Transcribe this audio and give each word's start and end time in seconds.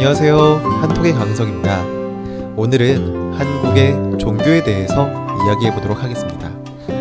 안녕하세요. 0.00 0.38
한톡의 0.80 1.12
강성입니다. 1.12 1.84
오늘은 2.56 3.34
한국의 3.34 4.18
종교에 4.18 4.64
대해서 4.64 5.06
이야기해 5.44 5.74
보도록 5.74 6.02
하겠습니다. 6.02 6.48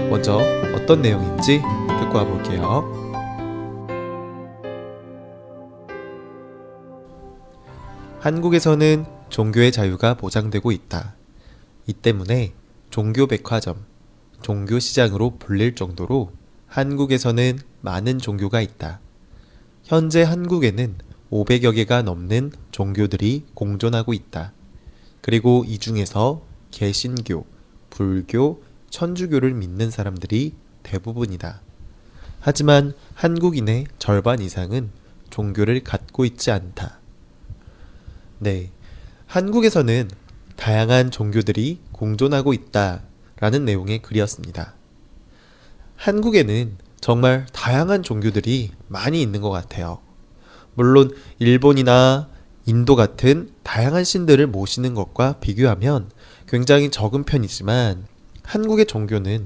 먼저 0.10 0.42
어떤 0.76 1.02
내용인지 1.02 1.62
듣고 2.02 2.18
와 2.18 2.26
볼게요. 2.26 2.84
한국에서는 8.20 9.06
종교의 9.30 9.72
자유가 9.72 10.16
보장되고 10.16 10.70
있다. 10.74 11.16
이 11.88 11.94
때문에 11.94 12.52
종교 12.90 13.28
백화점, 13.28 13.86
종교 14.42 14.78
시장으로 14.78 15.38
불릴 15.40 15.76
정도로 15.76 16.34
한국에서는 16.68 17.60
많은 17.80 18.18
종교가 18.18 18.60
있다. 18.60 19.00
현재 19.86 20.22
한국에는 20.24 20.98
500여 21.32 21.76
개가 21.76 22.02
넘는 22.02 22.52
종교들이 22.72 23.46
공존하고 23.54 24.14
있다. 24.14 24.54
그리고 25.22 25.64
이 25.68 25.78
중에서 25.78 26.42
개신교, 26.72 27.46
불교, 27.90 28.64
천주교를 28.90 29.54
믿는 29.54 29.92
사람들이 29.92 30.54
대부분이다. 30.84 31.62
하지만 32.40 32.94
한국인의 33.16 33.86
절반 34.00 34.40
이상은 34.42 34.90
종교를 35.30 35.84
갖고 35.84 36.26
있지 36.26 36.52
않다. 36.52 37.00
네. 38.40 38.72
한국에서는 39.28 40.10
다양한 40.56 41.12
종교들이 41.12 41.80
공존하고 41.92 42.54
있다. 42.54 43.04
라는 43.40 43.66
내용의 43.66 44.02
글이었습니다. 44.02 44.74
한국에는 45.96 46.78
정말 47.00 47.46
다양한 47.54 48.04
종교들이 48.04 48.72
많이 48.88 49.22
있는 49.22 49.42
것 49.42 49.50
같아요. 49.50 50.00
물론 50.80 51.12
일본이나 51.40 52.30
인도 52.66 52.96
같은 52.96 53.52
다양한 53.64 54.06
신들을 54.06 54.48
모시는 54.48 54.94
것과 54.94 55.34
비교하면 55.42 56.10
굉장히 56.48 56.90
적은 56.90 57.26
편이지만 57.26 58.06
한국의 58.44 58.86
종교는 58.86 59.46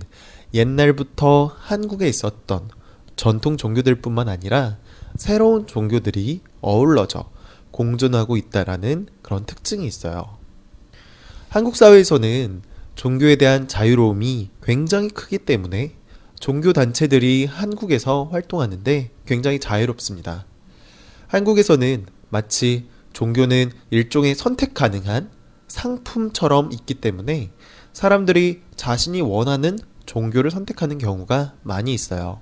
옛날부터 0.53 1.51
한국에 1.57 2.07
있었던 2.07 2.69
전통 3.15 3.57
종교들 3.57 3.95
뿐만 3.95 4.29
아니라 4.29 4.77
새로운 5.15 5.65
종교들이 5.65 6.41
어울러져 6.61 7.31
공존하고 7.71 8.37
있다라는 8.37 9.07
그런 9.23 9.47
특징이 9.47 9.87
있어요. 9.87 10.37
한국 11.49 11.75
사회에서는 11.75 12.61
종교에 12.93 13.37
대한 13.37 13.67
자유로움이 13.67 14.51
굉장히 14.61 15.09
크기 15.09 15.39
때문에 15.39 15.95
종교 16.39 16.73
단체들이 16.73 17.45
한국에서 17.45 18.25
활동하는데 18.25 19.09
굉장히 19.25 19.57
자유롭습니다. 19.59 20.45
한국에서는 21.27 22.05
마치 22.29 22.87
종교는 23.13 23.71
일종의 23.89 24.35
선택 24.35 24.73
가능한 24.73 25.29
상품처럼 25.67 26.71
있기 26.71 26.95
때문에 26.95 27.51
사람들이 27.93 28.61
자신이 28.75 29.21
원하는 29.21 29.77
종교를 30.05 30.51
선택하는 30.51 30.97
경우가 30.97 31.53
많이 31.63 31.93
있어요. 31.93 32.41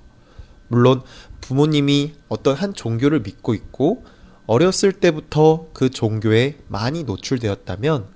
물론 0.68 1.02
부모님이 1.40 2.14
어떤 2.28 2.56
한 2.56 2.72
종교를 2.74 3.20
믿고 3.20 3.54
있고 3.54 4.04
어렸을 4.46 4.92
때부터 4.92 5.68
그 5.72 5.90
종교에 5.90 6.58
많이 6.68 7.04
노출되었다면 7.04 8.06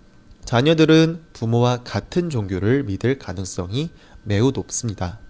자녀들은 0.44 1.24
부모와 1.32 1.82
같은 1.82 2.30
종교를 2.30 2.84
믿을 2.84 3.18
가능성이 3.18 3.90
매우 4.22 4.52
높습니다. 4.52 5.20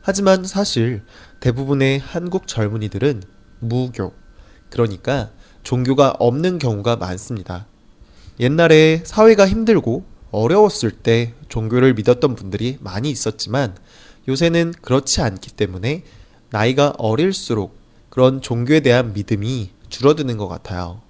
하지만 0.00 0.44
사실 0.44 1.02
대부분의 1.40 1.98
한국 1.98 2.46
젊은이들은 2.46 3.22
무교, 3.60 4.14
그러니까 4.70 5.30
종교가 5.62 6.16
없는 6.18 6.58
경우가 6.58 6.96
많습니다. 6.96 7.66
옛날에 8.40 9.02
사회가 9.04 9.48
힘들고 9.48 10.04
어려웠을 10.30 10.90
때 10.90 11.34
종교를 11.48 11.94
믿었던 11.94 12.34
분들이 12.34 12.78
많이 12.80 13.10
있었지만 13.10 13.76
요새는 14.28 14.74
그렇지 14.82 15.22
않기 15.22 15.52
때문에 15.52 16.04
나이가 16.50 16.94
어릴수록 16.98 17.76
그런 18.10 18.40
종교에 18.40 18.80
대한 18.80 19.12
믿음이 19.12 19.70
줄어드는 19.88 20.36
것 20.36 20.48
같아요. 20.48 21.00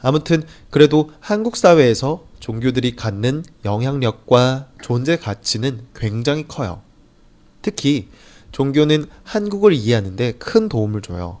아무튼 0.00 0.42
그래도 0.70 1.10
한국 1.20 1.56
사회에서 1.56 2.24
종교들이 2.38 2.94
갖는 2.94 3.42
영향력과 3.64 4.68
존재 4.82 5.16
가치는 5.16 5.86
굉장히 5.94 6.46
커요. 6.46 6.82
특히 7.62 8.08
종교는 8.52 9.06
한국을 9.22 9.72
이해하는데 9.72 10.32
큰 10.32 10.68
도움을 10.68 11.00
줘요. 11.00 11.40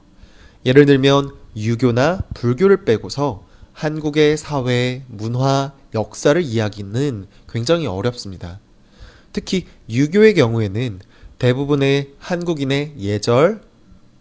예를 0.64 0.86
들면 0.86 1.34
유교나 1.56 2.22
불교를 2.34 2.84
빼고서 2.84 3.44
한국의 3.72 4.36
사회, 4.36 5.02
문화, 5.08 5.72
역사를 5.94 6.40
이야기는 6.40 7.26
굉장히 7.48 7.86
어렵습니다. 7.86 8.60
특히 9.32 9.66
유교의 9.90 10.34
경우에는 10.34 11.00
대부분의 11.38 12.14
한국인의 12.18 12.94
예절, 12.98 13.60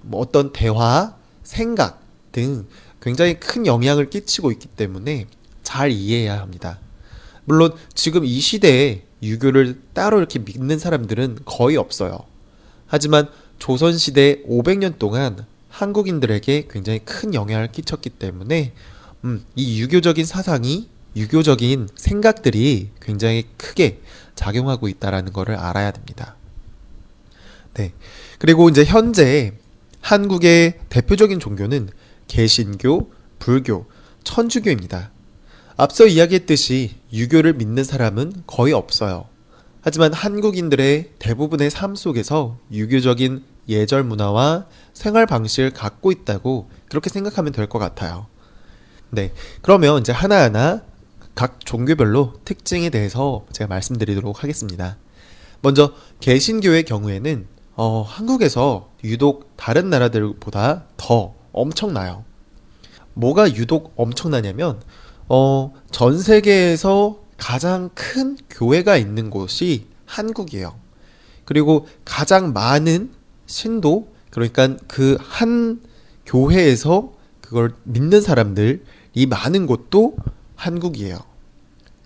뭐 0.01 0.21
어떤 0.21 0.51
대화, 0.51 1.15
생각 1.43 2.01
등 2.31 2.67
굉장히 3.01 3.39
큰 3.39 3.65
영향을 3.65 4.09
끼치고 4.09 4.51
있기 4.51 4.67
때문에 4.67 5.27
잘 5.61 5.91
이해해야 5.91 6.39
합니다. 6.39 6.79
물론 7.45 7.73
지금 7.93 8.25
이 8.25 8.39
시대에 8.39 9.03
유교를 9.21 9.79
따로 9.93 10.17
이렇게 10.17 10.39
믿는 10.39 10.79
사람들은 10.79 11.39
거의 11.45 11.77
없어요. 11.77 12.19
하지만 12.87 13.29
조선시대 13.59 14.43
500년 14.43 14.97
동안 14.99 15.45
한국인들에게 15.73 16.67
굉장히 16.69 16.99
큰 16.99 17.33
영향을 17.33 17.71
끼쳤기 17.71 18.11
때문에 18.11 18.73
음, 19.25 19.43
이 19.55 19.81
유교적인 19.81 20.23
사상이 20.23 20.87
유교적인 21.15 21.89
생각들이 21.95 22.91
굉장히 23.01 23.47
크게 23.57 23.99
작용하고 24.35 24.87
있다라는 24.87 25.33
것을 25.33 25.55
알아야 25.55 25.91
됩니다. 25.91 26.35
네. 27.73 27.91
그리고 28.37 28.69
이제 28.69 28.85
현재 28.85 29.53
한국의 30.01 30.79
대표적인 30.89 31.39
종교는 31.39 31.89
개신교, 32.27 33.11
불교, 33.39 33.87
천주교입니다. 34.23 35.11
앞서 35.75 36.05
이야기했듯이 36.05 36.95
유교를 37.11 37.53
믿는 37.53 37.83
사람은 37.83 38.43
거의 38.45 38.73
없어요. 38.73 39.25
하지만 39.81 40.13
한국인들의 40.13 41.13
대부분의 41.17 41.71
삶 41.71 41.95
속에서 41.95 42.57
유교적인 42.71 43.43
예절 43.69 44.03
문화와 44.03 44.65
생활 44.93 45.25
방식을 45.25 45.71
갖고 45.71 46.11
있다고 46.11 46.69
그렇게 46.89 47.09
생각하면 47.09 47.51
될 47.53 47.67
것 47.67 47.79
같아요. 47.79 48.27
네. 49.09 49.33
그러면 49.61 49.99
이제 50.01 50.11
하나하나 50.11 50.81
각 51.35 51.59
종교별로 51.65 52.33
특징에 52.45 52.89
대해서 52.89 53.45
제가 53.51 53.67
말씀드리도록 53.67 54.43
하겠습니다. 54.43 54.97
먼저 55.61 55.93
개신교의 56.19 56.83
경우에는 56.83 57.47
어, 57.75 58.01
한국에서 58.07 58.89
유독 59.03 59.55
다른 59.57 59.89
나라들보다 59.89 60.83
더 60.97 61.33
엄청나요. 61.51 62.23
뭐가 63.13 63.55
유독 63.55 63.93
엄청나냐면 63.95 64.81
어, 65.29 65.73
전 65.91 66.19
세계에서 66.19 67.19
가장 67.37 67.89
큰 67.95 68.37
교회가 68.49 68.97
있는 68.97 69.29
곳이 69.29 69.87
한국이에요. 70.05 70.75
그리고 71.45 71.87
가장 72.05 72.53
많은 72.53 73.11
신도 73.53 74.11
그러니까 74.31 74.75
그 74.87 75.17
한 75.21 75.79
교회에서 76.25 77.13
그걸 77.41 77.73
믿는 77.83 78.21
사람들이 78.21 78.79
많은 79.27 79.67
곳도 79.67 80.15
한국이에요. 80.55 81.19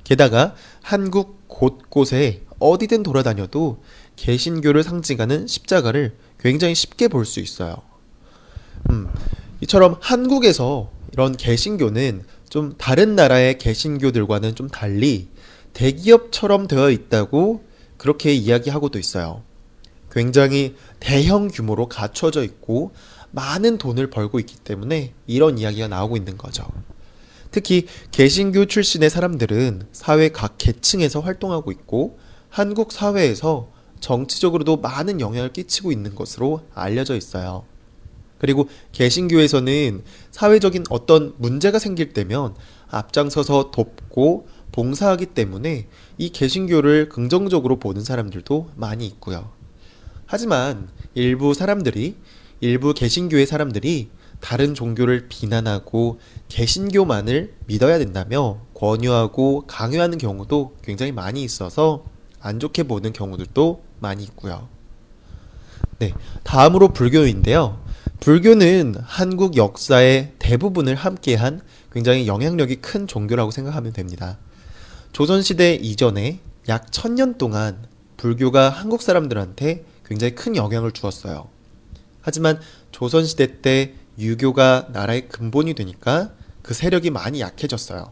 게다가 0.04 0.56
한국 0.82 1.48
곳곳에 1.48 2.42
어디든 2.60 3.04
돌아다녀도 3.04 3.82
개신교를 4.16 4.84
상징하는 4.84 5.48
십자가를 5.48 6.16
굉장히 6.40 6.76
쉽게 6.76 7.08
볼 7.08 7.24
수 7.24 7.40
있어요. 7.40 7.76
음, 8.90 9.08
이처럼 9.62 9.98
한국에서 10.02 10.90
이런 11.14 11.38
개신교는 11.38 12.24
좀 12.50 12.74
다른 12.78 13.16
나라의 13.16 13.58
개신교들과는 13.58 14.56
좀 14.56 14.68
달리 14.68 15.30
대기업처럼 15.74 16.68
되어 16.68 16.90
있다고 16.90 17.64
그렇게 17.98 18.34
이야기하고도 18.34 19.00
있어요. 19.00 19.44
굉장히 20.18 20.76
대형 21.00 21.48
규모로 21.48 21.88
갖춰져 21.88 22.44
있고 22.44 22.92
많은 23.30 23.78
돈을 23.78 24.10
벌고 24.10 24.40
있기 24.40 24.56
때문에 24.58 25.14
이런 25.28 25.60
이야기가 25.60 25.88
나오고 25.88 26.18
있는 26.18 26.40
거죠. 26.40 26.66
특히 27.52 27.86
개신교 28.10 28.66
출신의 28.66 29.12
사람들은 29.12 29.84
사회 29.92 30.30
각 30.30 30.58
계층에서 30.58 31.20
활동하고 31.20 31.72
있고 31.72 32.18
한국 32.50 32.92
사회에서 32.92 33.72
정치적으로도 34.00 34.78
많은 34.78 35.22
영향을 35.22 35.54
끼치고 35.54 35.92
있는 35.92 36.16
것으로 36.16 36.62
알려져 36.74 37.16
있어요. 37.16 37.66
그리고 38.40 38.70
개신교에서는 38.94 40.04
사회적인 40.32 40.86
어떤 40.90 41.36
문제가 41.38 41.78
생길 41.78 42.14
때면 42.14 42.56
앞장서서 42.90 43.70
돕고 43.70 44.48
봉사하기 44.72 45.28
때문에 45.28 45.88
이 46.18 46.30
개신교를 46.30 47.10
긍정적으로 47.10 47.78
보는 47.78 48.04
사람들도 48.04 48.72
많이 48.76 49.06
있고요. 49.06 49.57
하지만 50.28 50.90
일부 51.16 51.54
사람들이 51.54 52.16
일부 52.60 52.94
개신교의 52.94 53.46
사람들이 53.48 54.10
다른 54.40 54.76
종교를 54.76 55.28
비난하고 55.30 56.20
개신교만을 56.50 57.54
믿어야 57.66 57.98
된다며 57.98 58.60
권유하고 58.76 59.64
강요하는 59.68 60.18
경우도 60.18 60.76
굉장히 60.84 61.12
많이 61.12 61.44
있어서 61.44 62.06
안 62.40 62.60
좋게 62.60 62.84
보는 62.84 63.14
경우들도 63.14 63.84
많이 64.00 64.24
있고요. 64.24 64.68
네, 66.00 66.14
다음으로 66.44 66.90
불교인데요. 66.90 67.82
불교는 68.20 68.96
한국 69.02 69.58
역사의 69.58 70.34
대부분을 70.40 70.96
함께한 70.96 71.62
굉장히 71.92 72.28
영향력이 72.28 72.78
큰 72.78 73.08
종교라고 73.08 73.52
생각하면 73.52 73.94
됩니다. 73.94 74.38
조선시대 75.14 75.76
이전에 75.76 76.40
약 76.68 76.92
천년 76.92 77.38
동안 77.38 77.88
불교가 78.18 78.70
한국 78.70 79.02
사람들한테 79.02 79.86
굉장히 80.08 80.36
큰 80.36 80.56
영향을 80.56 80.92
주었어요. 80.92 81.50
하지만 82.22 82.60
조선시대 82.92 83.62
때 83.62 83.94
유교가 84.18 84.88
나라의 84.92 85.28
근본이 85.28 85.74
되니까 85.74 86.32
그 86.62 86.74
세력이 86.74 87.12
많이 87.12 87.42
약해졌어요. 87.42 88.12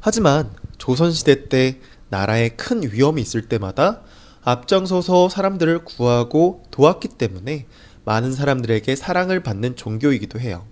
하지만 0.00 0.50
조선시대 0.78 1.48
때 1.48 1.80
나라에 2.08 2.50
큰 2.50 2.82
위험이 2.82 3.22
있을 3.22 3.48
때마다 3.48 4.02
앞장서서 4.42 5.28
사람들을 5.28 5.84
구하고 5.84 6.64
도왔기 6.70 7.08
때문에 7.08 7.66
많은 8.04 8.32
사람들에게 8.32 8.96
사랑을 8.96 9.42
받는 9.42 9.76
종교이기도 9.76 10.40
해요. 10.40 10.66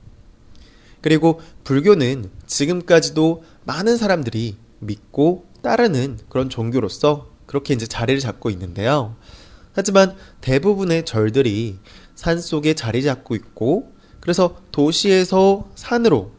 그리고 1.00 1.41
불교는 1.64 2.31
지금까지도 2.46 3.44
많은 3.64 3.96
사람들이 3.96 4.56
믿고 4.81 5.46
따르는 5.62 6.19
그런 6.29 6.50
종교로서 6.50 7.29
그렇게 7.46 7.75
이제 7.75 7.87
자리를 7.87 8.20
잡고 8.20 8.50
있는데요. 8.50 9.17
하지만 9.72 10.17
대부분의 10.40 11.05
절들이 11.05 11.78
산 12.14 12.40
속에 12.40 12.75
자리 12.75 13.02
잡고 13.02 13.34
있고 13.34 13.93
그래서 14.20 14.56
도시에서 14.72 15.69
산으로 15.75 16.32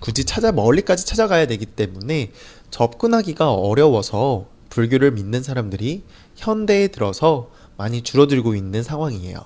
굳이 0.00 0.24
찾아 0.24 0.52
멀리까지 0.52 1.06
찾아가야 1.06 1.46
되기 1.46 1.66
때문에 1.66 2.32
접근하기가 2.70 3.52
어려워서 3.52 4.46
불교를 4.70 5.12
믿는 5.12 5.42
사람들이 5.42 6.04
현대에 6.36 6.88
들어서 6.88 7.50
많이 7.76 8.02
줄어들고 8.02 8.54
있는 8.54 8.82
상황이에요. 8.82 9.40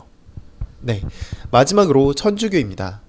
네. 0.80 1.02
마지막으로 1.50 2.14
천주교입니다. 2.14 3.02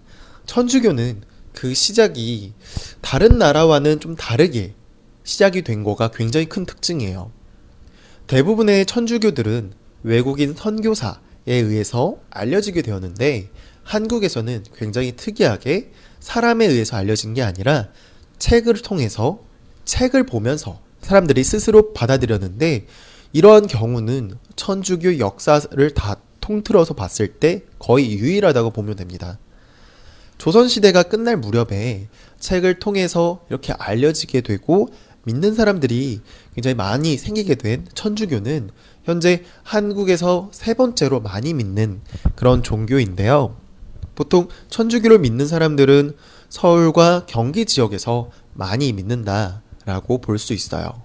천주교는 0.46 1.22
그 1.54 1.74
시작이 1.74 2.54
다른 3.02 3.38
나라와는 3.38 4.00
좀 4.00 4.16
다르게 4.16 4.76
시작이 5.24 5.62
된 5.64 5.84
거가 5.84 6.10
굉장히 6.10 6.48
큰 6.48 6.66
특징이에요. 6.66 7.32
대부분의 8.28 8.86
천주교들은 8.86 9.74
외국인 10.04 10.54
선교사에 10.54 11.18
의해서 11.48 12.18
알려지게 12.30 12.82
되었는데 12.82 13.50
한국에서는 13.84 14.66
굉장히 14.78 15.14
특이하게 15.16 15.92
사람에 16.20 16.66
의해서 16.66 16.96
알려진 16.98 17.34
게 17.34 17.42
아니라 17.42 17.90
책을 18.40 18.76
통해서 18.76 19.40
책을 19.86 20.26
보면서 20.26 20.80
사람들이 21.02 21.44
스스로 21.44 21.94
받아들였는데 21.94 22.88
이러한 23.34 23.68
경우는 23.68 24.38
천주교 24.56 25.20
역사를 25.20 25.90
다 25.92 26.18
통틀어서 26.40 26.94
봤을 26.94 27.28
때 27.28 27.64
거의 27.80 28.18
유일하다고 28.18 28.72
보면 28.72 28.96
됩니다. 28.96 29.40
조선시대가 30.38 31.04
끝날 31.04 31.38
무렵에 31.38 32.08
책을 32.40 32.80
통해서 32.80 33.46
이렇게 33.50 33.74
알려지게 33.74 34.42
되고 34.42 34.90
믿는 35.24 35.56
사람들이 35.56 36.22
굉장히 36.54 36.76
많이 36.76 37.18
생기게 37.18 37.56
된 37.56 37.86
천주교는 37.94 38.70
현재 39.04 39.44
한국에서 39.64 40.50
세 40.52 40.74
번째로 40.74 41.22
많이 41.22 41.54
믿는 41.54 42.02
그런 42.36 42.64
종교인데요. 42.64 43.56
보통 44.16 44.48
천주교를 44.70 45.20
믿는 45.20 45.48
사람들은 45.48 46.16
서울과 46.50 47.26
경기 47.26 47.66
지역에서 47.66 48.30
많이 48.54 48.94
믿는다라고 48.94 50.20
볼 50.22 50.38
수 50.38 50.54
있어요. 50.54 51.02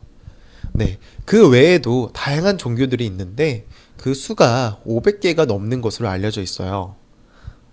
네. 0.73 0.99
그 1.25 1.49
외에도 1.49 2.11
다양한 2.13 2.59
종교들이 2.59 3.07
있는데 3.07 3.67
그 3.97 4.15
수가 4.15 4.81
500개가 4.87 5.47
넘는 5.47 5.81
것으로 5.81 6.09
알려져 6.09 6.43
있어요. 6.43 6.95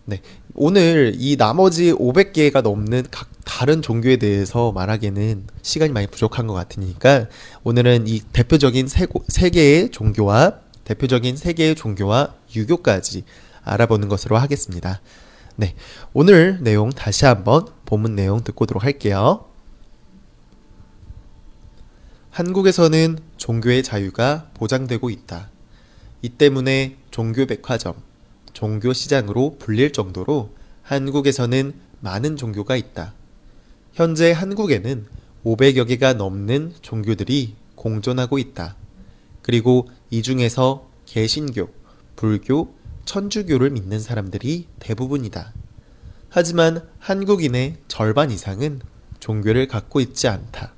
네. 0.06 0.22
오늘 0.54 1.14
이 1.18 1.36
나머지 1.36 1.92
500개가 1.92 2.62
넘는 2.62 3.04
각 3.12 3.35
다른 3.46 3.82
종교에 3.82 4.18
대해서 4.18 4.72
말하기에는 4.74 5.48
시간이 5.62 5.94
많이 5.94 6.08
부족한 6.08 6.48
것 6.48 6.54
같으니까 6.54 7.30
오늘은 7.64 8.08
이 8.08 8.20
대표적인 8.34 8.88
세, 8.88 9.08
세 9.30 9.50
개의 9.50 9.92
종교와 9.92 10.60
대표적인 10.84 11.38
세 11.38 11.54
개의 11.54 11.76
종교와 11.76 12.34
유교까지 12.54 13.24
알아보는 13.64 14.10
것으로 14.10 14.38
하겠습니다. 14.38 15.00
네. 15.56 15.76
오늘 16.14 16.60
내용 16.62 16.90
다시 16.90 17.26
한번 17.26 17.68
본문 17.86 18.16
내용 18.16 18.44
듣고 18.44 18.64
오도록 18.64 18.84
할게요. 18.84 19.46
한국에서는 22.32 23.20
종교의 23.38 23.84
자유가 23.84 24.50
보장되고 24.56 25.10
있다. 25.10 25.50
이 26.22 26.30
때문에 26.30 26.98
종교 27.10 27.46
백화점, 27.46 27.96
종교 28.52 28.92
시장으로 28.92 29.58
불릴 29.60 29.94
정도로 29.94 30.54
한국에서는 30.82 31.74
많은 32.02 32.36
종교가 32.36 32.76
있다. 32.76 33.14
현재 33.96 34.34
한국에는 34.34 35.06
500여 35.46 35.88
개가 35.88 36.16
넘는 36.16 36.74
종교들이 36.82 37.56
공존하고 37.76 38.38
있다. 38.38 38.76
그리고 39.42 39.88
이 40.10 40.22
중에서 40.22 40.90
개신교, 41.06 41.70
불교, 42.18 42.76
천주교를 43.06 43.70
믿는 43.70 44.02
사람들이 44.02 44.68
대부분이다. 44.80 45.54
하지만 46.28 46.86
한국인의 47.00 47.78
절반 47.88 48.32
이상은 48.32 48.82
종교를 49.22 49.70
갖고 49.70 50.02
있지 50.02 50.28
않다. 50.28 50.74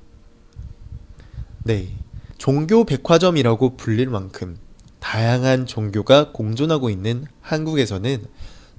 네. 1.64 1.88
종교 2.36 2.84
백화점이라고 2.84 3.76
불릴 3.76 4.10
만큼 4.10 4.56
다양한 5.00 5.66
종교가 5.66 6.30
공존하고 6.30 6.88
있는 6.88 7.24
한국에서는 7.40 8.26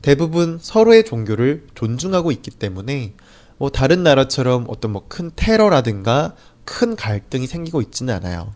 대부분 0.02 0.60
서로의 0.62 1.04
종교를 1.04 1.68
존중하고 1.76 2.32
있기 2.32 2.52
때문에 2.52 3.16
뭐 3.60 3.70
다른 3.70 4.04
나라처럼 4.04 4.66
어떤 4.70 4.92
뭐 4.92 5.04
큰 5.08 5.32
테러라든가 5.36 6.34
큰 6.66 6.96
갈등이 6.96 7.46
생기고 7.46 7.82
있지는 7.82 8.14
않아요. 8.16 8.54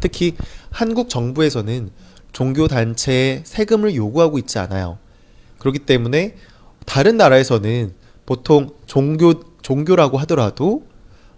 특히 0.00 0.36
한국 0.70 1.08
정부에서는 1.08 1.90
종교 2.32 2.68
단체에 2.68 3.42
세금을 3.44 3.94
요구하고 3.94 4.38
있지 4.38 4.58
않아요. 4.58 4.98
그렇기 5.58 5.80
때문에 5.80 6.36
다른 6.84 7.16
나라에서는 7.16 7.94
보통 8.26 8.70
종교 8.86 9.42
종교라고 9.62 10.18
하더라도 10.18 10.86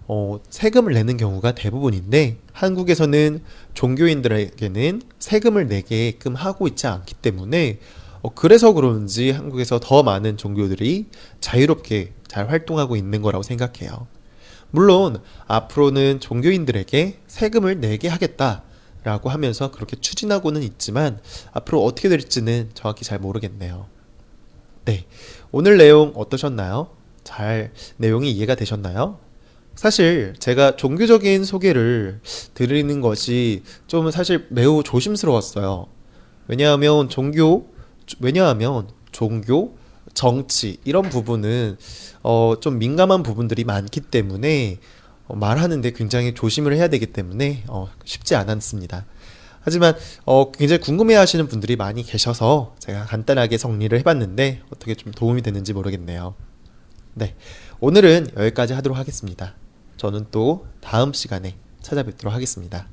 어, 0.06 0.40
세금을 0.48 0.94
내는 0.94 1.16
경우가 1.18 1.52
대부분인데 1.52 2.38
한국에서는 2.52 3.42
종교인들에게는 3.74 5.02
세금을 5.18 5.68
내게끔 5.68 6.34
하고 6.34 6.66
있지 6.66 6.86
않기 6.86 7.14
때문에 7.14 7.78
어, 8.28 8.32
그래서 8.34 8.72
그런지 8.72 9.30
한국에서 9.30 9.80
더 9.80 10.02
많은 10.02 10.36
종교들이 10.36 11.06
자유롭게 11.40 12.12
잘 12.26 12.50
활동하고 12.50 12.96
있는 12.96 13.22
거라고 13.22 13.42
생각해요. 13.42 14.06
물론 14.70 15.22
앞으로는 15.46 16.20
종교인들에게 16.20 17.20
세금을 17.26 17.80
내게 17.80 18.08
하겠다라고 18.08 19.30
하면서 19.30 19.70
그렇게 19.70 19.96
추진하고는 19.96 20.62
있지만 20.62 21.20
앞으로 21.52 21.82
어떻게 21.82 22.10
될지는 22.10 22.70
정확히 22.74 23.04
잘 23.04 23.18
모르겠네요. 23.18 23.86
네. 24.84 25.06
오늘 25.50 25.78
내용 25.78 26.12
어떠셨나요? 26.14 26.90
잘 27.24 27.72
내용이 27.96 28.30
이해가 28.32 28.56
되셨나요? 28.56 29.18
사실 29.74 30.34
제가 30.38 30.76
종교적인 30.76 31.44
소개를 31.44 32.20
드리는 32.52 33.00
것이 33.00 33.62
좀 33.86 34.10
사실 34.10 34.46
매우 34.50 34.82
조심스러웠어요. 34.82 35.86
왜냐하면 36.48 37.08
종교, 37.08 37.77
왜냐하면 38.20 38.88
종교, 39.12 39.76
정치 40.14 40.78
이런 40.84 41.08
부분은 41.08 41.76
어, 42.22 42.54
좀 42.60 42.78
민감한 42.78 43.22
부분들이 43.22 43.64
많기 43.64 44.00
때문에 44.00 44.78
어, 45.26 45.36
말하는데 45.36 45.90
굉장히 45.92 46.34
조심을 46.34 46.74
해야 46.74 46.88
되기 46.88 47.06
때문에 47.06 47.64
어, 47.68 47.88
쉽지 48.04 48.34
않았습니다. 48.34 49.06
하지만 49.60 49.94
어, 50.24 50.50
굉장히 50.50 50.80
궁금해하시는 50.80 51.46
분들이 51.46 51.76
많이 51.76 52.02
계셔서 52.02 52.74
제가 52.78 53.04
간단하게 53.04 53.58
정리를 53.58 53.96
해봤는데 53.98 54.62
어떻게 54.72 54.94
좀 54.94 55.12
도움이 55.12 55.42
되는지 55.42 55.72
모르겠네요. 55.72 56.34
네, 57.14 57.34
오늘은 57.80 58.28
여기까지 58.36 58.72
하도록 58.74 58.96
하겠습니다. 58.96 59.54
저는 59.96 60.26
또 60.30 60.66
다음 60.80 61.12
시간에 61.12 61.56
찾아뵙도록 61.82 62.32
하겠습니다. 62.32 62.88